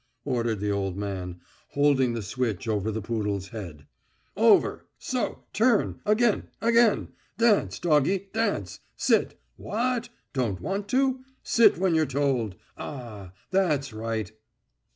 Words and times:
ordered 0.25 0.59
the 0.59 0.71
old 0.71 0.97
man, 0.97 1.39
holding 1.73 2.13
the 2.15 2.23
switch 2.23 2.67
over 2.67 2.89
the 2.89 3.03
poodle's 3.03 3.49
head. 3.49 3.85
"Over. 4.35 4.87
So. 4.97 5.43
Turn... 5.53 5.99
again... 6.07 6.47
again.... 6.59 7.09
Dance, 7.37 7.77
doggie, 7.77 8.27
dance! 8.33 8.79
Sit! 8.97 9.39
Wha 9.59 9.97
at? 9.97 10.09
Don't 10.33 10.59
want 10.59 10.87
to? 10.87 11.19
Sit 11.43 11.77
when 11.77 11.93
you're 11.93 12.07
told! 12.07 12.55
A 12.79 12.83
a.... 12.83 13.33
That's 13.51 13.93
right! 13.93 14.31